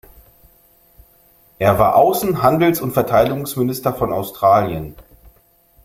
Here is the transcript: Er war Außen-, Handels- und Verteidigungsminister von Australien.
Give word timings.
Er 1.59 1.77
war 1.77 1.95
Außen-, 1.95 2.41
Handels- 2.41 2.81
und 2.81 2.91
Verteidigungsminister 2.93 3.93
von 3.93 4.11
Australien. 4.11 4.95